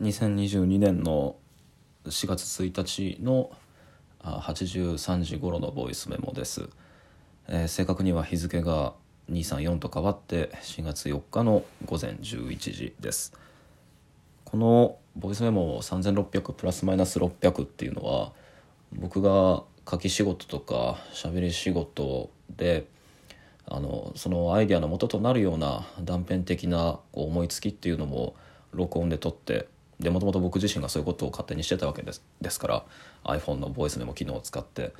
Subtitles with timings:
[0.00, 1.36] 2022年の
[2.06, 3.50] 4月1日の
[4.22, 6.70] 83時頃のボイスメモです、
[7.48, 8.94] えー、正確には日付が
[9.30, 13.34] 234と変わって4月4日の午前11時です。
[14.46, 18.32] このボイスメモ3600プラスマイナス600っていうのは
[18.92, 22.86] 僕が書き仕事とか喋り仕事で
[23.66, 28.34] あのそのアイデアの元となるような断片的なこう思いつきっていうのも
[28.72, 29.68] 録音で撮って
[30.00, 32.84] でもともと僕自身がそういうことを勝手にしてたわけですですから
[33.24, 34.92] iPhone のボイスメモ機能を使って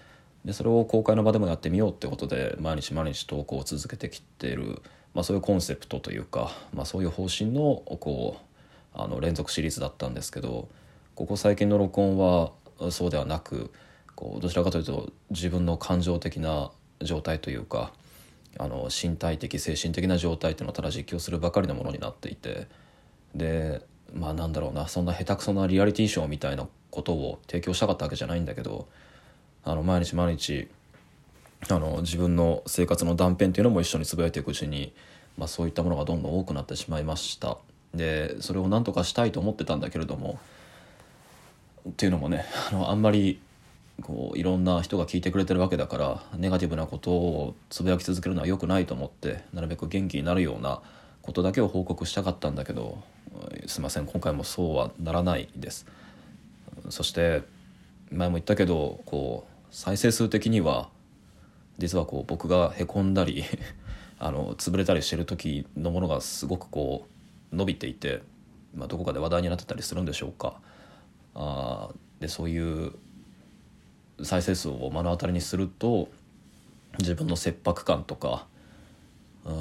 [0.44, 4.82] でそれを公開の場でもやってみようってことで毎日毎日投稿を続けてきている、
[5.14, 10.68] まあ、そういうコンセプトというか、まあ、そういう方針のこうあの連続シリーズだったんですけど
[11.14, 12.52] ここ最近の録音は
[12.90, 13.70] そうではなく
[14.14, 16.70] こうどちらかというと自分の感情的な
[17.02, 17.92] 状態というか
[18.58, 22.66] あの身体的精神的な状態っていうのをただ実況するばかりのものになっていて
[23.34, 23.82] で
[24.14, 28.88] まあなんだろうなそんな下手くそなリアリティショーみたいなことを提供したかったわけじゃないんだけど
[29.64, 30.68] あの毎日毎日
[31.68, 34.92] あの自分の生活の断片っていうのも一緒につぶやいていくうちに、
[35.36, 37.58] まあ、そういったものがどんどん多くなってしまいました。
[37.94, 40.38] でそれを何とかしたいと思ってたんだけれども
[41.88, 43.40] っていうのもねあのあんまり
[44.00, 50.80] こういろんな人が聞いてくれてるわけだからネガティブなことをつぶやき続けるのは良くないと思ってなるべく元気になるような
[51.22, 52.98] ことだけを報告したかったんだけど
[53.66, 55.86] すいません今回もそうはならないです。
[56.88, 57.42] そして
[58.10, 60.88] 前も言ったけどこう再生数的には
[61.78, 63.44] 実はこう僕がへこんだり
[64.18, 67.06] あの潰れたりしてる時のものがすごくこ
[67.52, 68.22] う伸びていて、
[68.74, 70.60] まあ、どこかで話題になってたりするんでしょうか。
[71.34, 72.92] あでそういう
[74.22, 76.08] 再生数を目の当たりにすると
[76.98, 78.46] 自分の切迫感とか
[79.44, 79.52] うん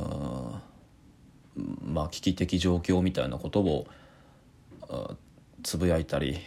[2.00, 3.88] まあ危機的状況みたいなことを
[5.64, 6.38] つぶやいたり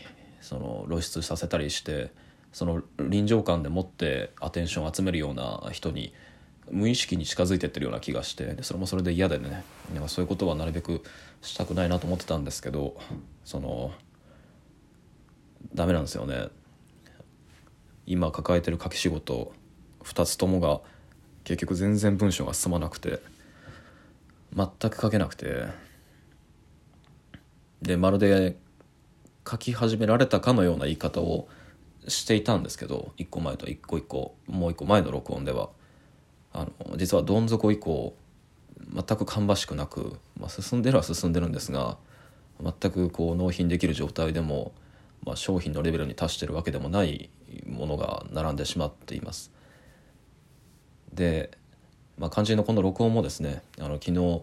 [0.40, 2.10] その露出させたりして
[2.52, 6.14] その臨場感でもってアテンションを集めるような人に
[6.70, 9.62] 無意識に近づいてってるような気がしてでそれもそれで嫌でね。
[9.92, 11.02] なんかそういうことはなるべく
[11.42, 12.96] したくないなと思ってたんですけど
[13.44, 13.92] その
[15.74, 16.48] ダメなんですよね。
[18.06, 19.52] 今抱えてる書き仕事
[20.02, 20.80] 2つともが
[21.44, 23.20] 結局全然文章が進まなくて
[24.54, 25.64] 全く書けなくて
[27.80, 28.56] でまるで
[29.48, 31.48] 書き始められたかのような言い方を
[32.08, 35.70] していたんですけど1個前と1個1個もう1個前の録音では
[36.52, 38.14] あの実はどん底以降
[38.92, 41.96] 全く芳しくなく、まあ、進んでるは進んでるんですが
[42.62, 44.72] 全くこう納品できる状態でも、
[45.24, 47.30] まあ、商品のレベルに達してるわけでもない
[47.66, 49.52] ものが並んでしまっています。
[51.12, 51.50] で、
[52.22, 54.42] まあ、肝心のこの録音もですねあの昨日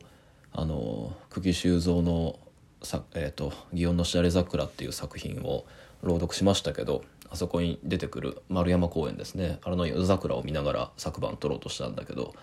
[0.51, 2.37] あの久喜修造の
[2.83, 5.65] さ、えーと「祇園のしだれ桜」っていう作品を
[6.03, 9.59] 朗読しましたけどあそこに出てくる丸山公園ですね。
[9.63, 12.35] あの夜桜を見ながら昨晩撮ろうとしたんだけど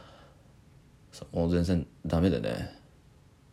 [1.33, 2.75] もう全然ダメでね。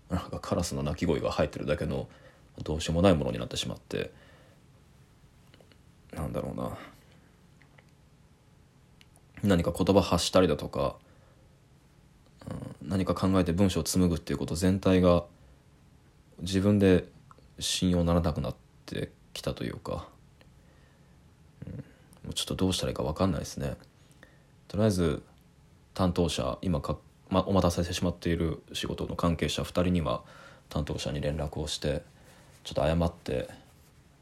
[0.09, 2.07] なんかカラスの鳴き声が入ってるだけの
[2.63, 4.13] どうしようもないものになってしまって。
[6.13, 6.77] なんだろうな。
[9.43, 10.95] 何か言葉発したりだとか、
[12.93, 15.23] 何か考えて文章を紡ぐっていうこと全体が
[16.41, 17.05] 自分で
[17.57, 18.55] 信用ならなくなっ
[18.85, 20.07] てきたというか、
[21.65, 21.79] うん、も
[22.29, 23.77] うちょっとどうしたらいいか分かんないですね。
[24.67, 25.23] とりあえず
[25.95, 26.99] 担当者今か、
[27.31, 30.21] まお待たせしてしまっている仕事の関係者2人には
[30.69, 32.03] 担当者に連絡をして
[32.63, 33.49] ちょっと謝って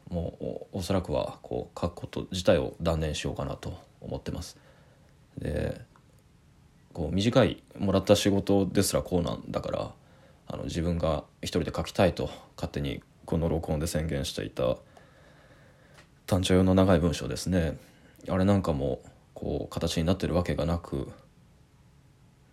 [0.09, 0.38] も
[0.72, 4.58] うおそらくはこう書くこと自体を断念しようかなと思ってます。
[5.38, 5.91] で
[6.94, 9.91] こう短いもらった仕事ですらこうなんだから
[10.47, 14.78] あの自分が一人で書きたいと勝手にこの録音で宣言していた
[16.28, 17.78] 単調用の長い文章ですね
[18.29, 19.02] あれなんかも
[19.34, 21.12] こう形になってるわけがなく、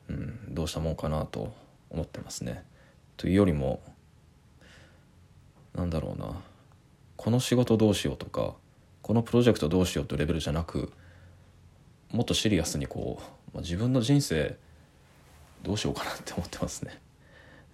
[0.08, 1.52] うん、どうしたもんかなと
[1.90, 2.64] 思ってますね。
[3.16, 3.82] というよりも
[5.74, 6.40] なんだろうな
[7.16, 8.54] この仕事どうしようとか
[9.02, 10.92] このプロジェクトどうしようというレベルじゃなく
[12.10, 14.56] もっとシリアスにこう、まあ、自分の人生
[15.62, 17.00] どうしようかなって思ってますね。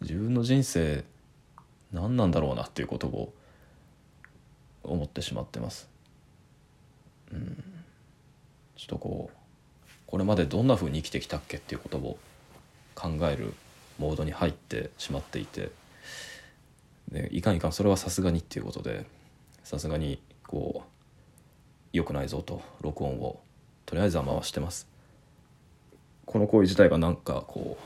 [0.00, 1.04] 自分の人生
[1.92, 3.32] 何なんだろうなっていうことを
[4.82, 5.88] 思ってしまってます。
[7.32, 7.64] うん、
[8.76, 12.18] ちょっとこうこれまでどんなふうに生きてきたっけっていうことを
[12.94, 13.54] 考える
[13.98, 15.70] モードに入ってしまっていて
[17.10, 19.06] でいかんいかんそれはさすがにっていうことで
[19.62, 20.88] さすがにこう
[21.92, 23.40] 良くないぞと録音を
[23.86, 24.93] とりあえずは回してます。
[26.26, 27.78] この行為自体がなんかこ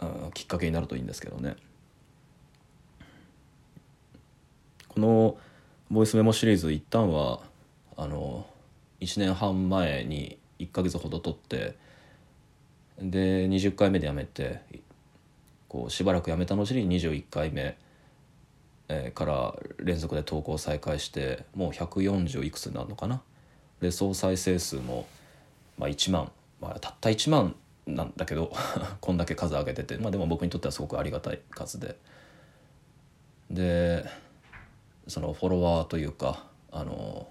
[0.00, 1.56] うきっかけになるといいんですけどね。
[4.88, 5.36] この
[5.90, 7.40] ボイスメモシリーズ一旦は
[7.96, 8.46] あの
[9.00, 11.76] 1年半前に1ヶ月ほど撮って
[12.98, 14.60] で20回目でやめて
[15.68, 17.76] こうしばらくやめた後に21回目、
[18.88, 23.22] えーから連続で投稿再開してもう140いくつになるのかな。
[23.80, 25.06] で総再生数も、
[25.76, 26.30] まあ、1万、
[26.64, 27.54] まあ、たった1万
[27.86, 28.50] なんだけど
[29.00, 31.98] こんだけ数上げてて、まあ、でも僕にとってはすごくありがたい数で。
[33.50, 34.06] で
[35.06, 37.28] そのフォロワーというかあの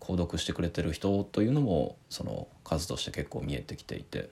[0.00, 4.30] 購読してくれてる人というのもその数として結構見えてきていて。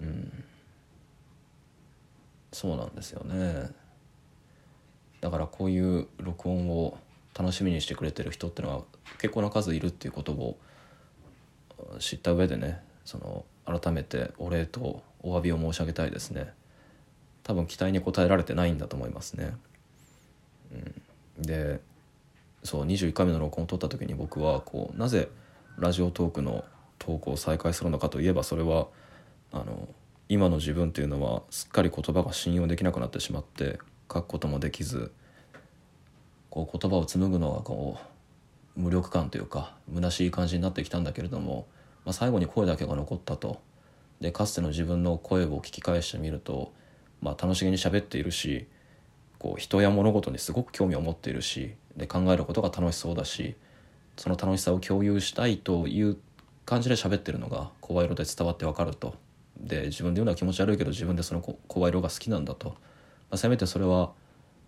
[0.00, 0.44] うん。
[2.52, 3.70] そうなんですよね。
[5.20, 6.98] だからこういう録音を
[7.38, 8.84] 楽しみにしてくれてる人っていうのは
[9.20, 10.58] 結構な数いるっていうことを
[11.98, 13.44] 知った上でねその
[13.80, 16.52] 改めてお礼とお詫びを申し上げたいですね。
[17.44, 19.54] 多分期待に応えられてないんだと思いますね、
[21.36, 21.78] うん、で
[22.64, 25.28] そう21回目の録音を撮った時に僕はこうなぜ
[25.78, 26.64] ラジオトークの
[26.98, 28.86] 投稿を再開するのかといえばそれは
[29.52, 29.88] あの
[30.30, 33.78] 今の自分っていうのはすっかり言葉が信用できなくなってしまって
[34.10, 35.12] 書くこともできず
[36.48, 37.98] こう言葉を紡ぐのがこ
[38.76, 41.66] う無力感というか虚しい感じになってきたんだけれども、
[42.04, 43.60] まあ、最後に声だけが残ったと。
[44.20, 46.72] でかつての自分の声を聞き返してみると、
[47.20, 48.66] まあ、楽しげに喋っているし
[49.38, 53.56] こう人や物事にすごく興味を持っているしで考えることが楽しそうだし
[54.16, 56.16] その楽しさを共有したいという
[56.64, 59.14] 感じで喋ってるのが声色で伝わってわかると。
[59.58, 62.74] で自分で言うのは気持ち悪いけど自分でその声色が好きなんだと、ま
[63.32, 64.12] あ、せめてそれは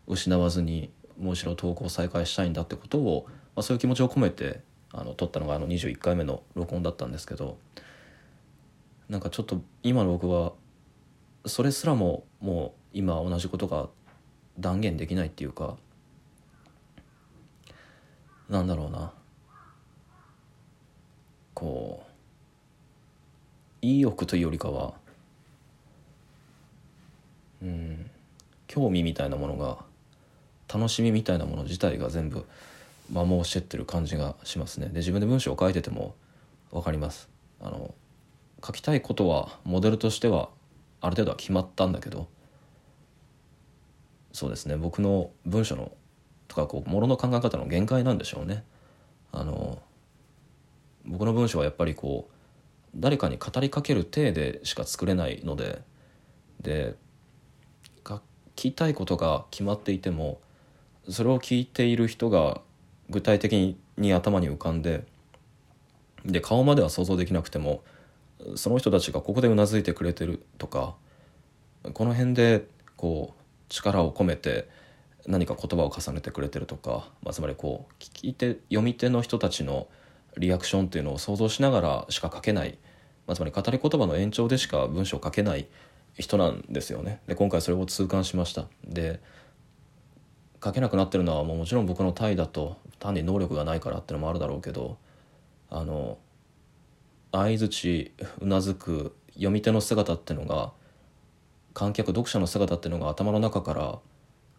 [0.07, 3.25] 失わずにもう一度投稿再開したいんだってことを、
[3.57, 4.61] まあ、そういう気持ちを込めて
[4.93, 7.59] あの撮ったのがあの21回目の録音だったんですけど
[9.09, 10.53] なんかちょっと今の僕は
[11.45, 13.89] それすらももう今同じことが
[14.59, 15.77] 断言できないっていうか
[18.49, 19.13] なんだろうな。
[21.55, 22.13] こう
[23.81, 24.93] 意欲というよりかは
[27.63, 28.11] うん
[28.67, 29.79] 興味みたいなものが
[30.73, 32.45] 楽しみみたいなもの自体が全部
[33.09, 34.89] 摩耗してってる感じがしますね。
[34.89, 36.15] で自分で文章を書いてても
[36.71, 37.29] 分かります。
[37.61, 37.95] あの
[38.65, 40.51] 書きたいことはモデルとしては
[41.01, 42.29] ある程度は決まったんだけど
[44.33, 44.77] そうですね。
[44.77, 45.93] 僕の文章の
[46.49, 48.65] とかこうものの考え方の限界なんでしょうね。
[49.33, 49.81] あの
[51.05, 52.33] 僕の文章はやっぱりこう
[52.97, 55.83] 誰かに語りかける体でしか作れないので
[56.61, 56.95] で
[58.07, 58.21] 書
[58.55, 60.41] きたいことが決まっていても
[61.09, 62.61] それを聞いている人が
[63.11, 65.05] 具体的に頭に浮かんで
[66.25, 67.83] で顔までは想像できなくても
[68.57, 70.95] その人たちがここでうなずいてくれてるとか
[71.93, 72.67] この辺で
[72.97, 74.69] こう力を込めて
[75.27, 79.89] 何か言葉を重ねてくれてるとか、まあ、つまりこう聞いて読み手の人たちの
[80.37, 82.79] リアクションっていうのを想像しながらしか書けない、
[83.27, 85.67] まあ、つまり語り言葉の延長でしか文章を書けない
[86.19, 87.21] 人なんですよね。
[87.27, 88.67] で今回それを痛感しました。
[88.87, 89.21] で
[90.65, 94.97] 書けなくなってるのはもうもちろん僕の怠惰と単に能力がないからってのもあるだろうけど
[95.71, 96.19] あの
[97.33, 100.73] 相づちうなずく読み手の姿っていうのが
[101.75, 103.99] 観客読者の姿っていうのが頭の中から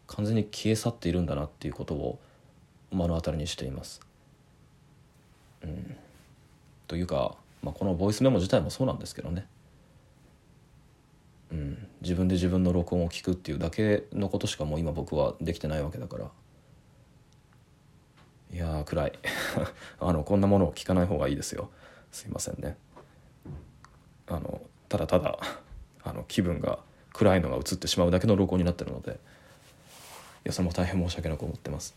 [0.06, 2.20] 完全に消え去っているんだなっていうことを
[2.92, 4.02] 目の当たりにしています。
[5.64, 5.98] うん、
[6.88, 9.48] というか、まあ、このボイスメモ自体もそうなんですけどね、
[11.52, 16.30] うん、自分で自分の録音を聞くっていうだけのことしかもう今僕はできてないわけだから。
[18.52, 19.14] いや暗い。
[20.00, 21.70] あのこんなものを聞かない方がいいですよ。
[22.12, 22.78] すいませんね。
[24.28, 25.38] あのただただ
[26.04, 26.80] あの気分が
[27.14, 29.20] 暗いのが映ってしまうだけの録音になってるので。
[30.46, 31.94] いやそれも大変申し訳なく思ってます。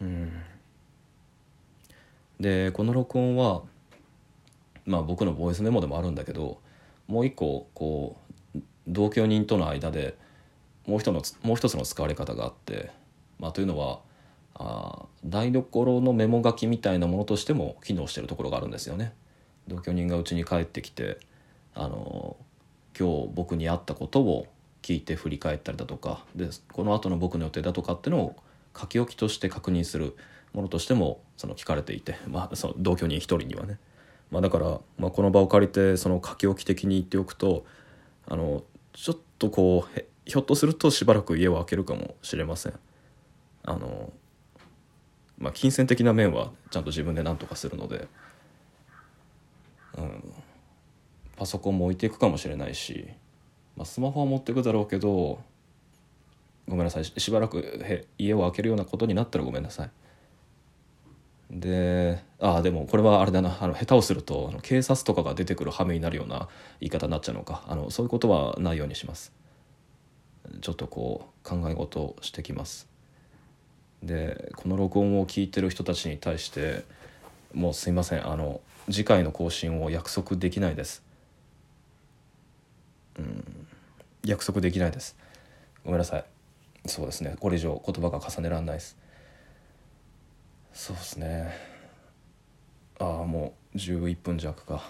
[0.00, 0.32] うん。
[2.40, 3.62] でこの録音は
[4.84, 6.58] まあ僕のボイスメモでもあるんだけど
[7.06, 8.16] もう一個こ
[8.56, 10.16] う同居人との間で
[10.86, 12.90] もう一のもう一つの使われ方があって、
[13.38, 14.00] まあ、というのは
[14.54, 19.12] あ台所のメモ書きみたいなものとしても機能してるところがあるんですよね。
[19.68, 21.18] 同居人がうちに帰ってきて
[21.74, 22.36] あの
[22.98, 24.46] 今日僕に会ったことを
[24.82, 28.36] 聞いて振り返ったりだとかでこの後の僕の予定だとかっていうのを
[28.78, 30.16] 書き置きとして確認する
[30.52, 33.78] ものとしてもその聞かれていて、まあ、その同居人一人にはね、
[34.30, 37.64] まあ、だから、まあ、この場を借りてその書き置き的に言っておくと
[38.28, 42.74] あのちょっとこうひょっとするとしばらく家を空けるかもしれません。
[43.64, 44.12] あの
[45.38, 48.08] まあ、金銭的な面はちゃんと自分で何とかするので、
[49.98, 50.34] うん、
[51.36, 53.08] パソコンも置いていくかもしれないし、
[53.76, 55.40] まあ、スマホは持っていくだろうけど
[56.68, 59.90] ごめんなさいしばらくへ家を空けるようなことになったらごめんなさい。
[61.50, 66.48] でああでもこれはあれだなあの下手をするとあの警察とかが出てくる羽目になるような
[66.80, 67.64] 言い方になっちゃうのか。
[67.68, 69.32] あのそういうことはないようにします。
[70.60, 72.93] ちょっとこう考え事をしてきます。
[74.06, 76.84] でこの録音を聞いてる人たちに対して
[77.54, 81.02] もうすいませんあの次回の更新を約束できないです。
[83.18, 83.66] うん
[84.24, 85.16] 約束できないです。
[85.84, 86.24] ごめんなさい。
[86.86, 87.36] そうですね。
[87.38, 88.96] これ以上言葉が重ねられないです。
[90.72, 91.52] そうですね。
[92.98, 94.82] ああもう11分弱か。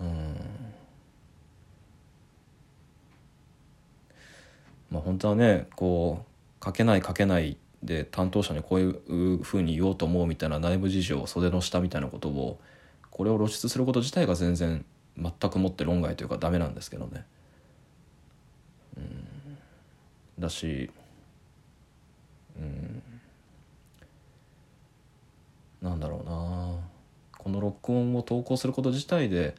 [0.00, 0.36] うん。
[4.90, 6.24] まあ本当はねこ
[6.60, 12.60] う書けない書けないで担当者にこういうふうに言おうと思うみたいな内部事情袖の下みたいなことを
[13.10, 14.84] これを露出すること自体が全然
[15.16, 17.24] 全くもって論外というかダメなんですけどね。
[18.96, 19.28] うん。
[20.38, 20.90] だし
[22.58, 23.02] うん。
[25.80, 26.96] なんだろうな。
[27.38, 29.54] この録音を投稿すること自体で、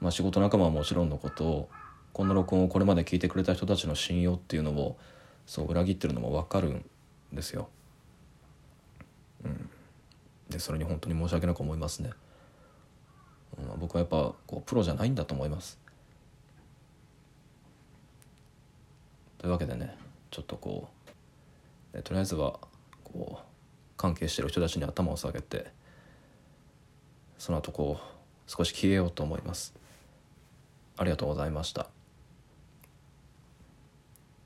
[0.00, 1.68] まあ、仕事仲間はもちろんのこと
[2.12, 4.96] この録音をこれまで聞いてくれた人たちの信用っていうのを
[5.46, 6.82] そう裏切ってるのも分かる
[7.32, 7.68] ですよ。
[9.44, 9.70] うん、
[10.48, 12.10] でそれに本当に申し訳なく思いますね。
[13.58, 15.78] うん、僕はやっぱこうプロじゃないんだと思います。
[19.38, 19.96] というわけでね
[20.30, 20.88] ちょっとこ
[21.94, 22.58] うとりあえずは
[23.04, 23.44] こう
[23.96, 25.72] 関係してる人たちに頭を下げて
[27.38, 29.74] その後こう少し消えようと思います。
[30.96, 31.88] ありがとうございました。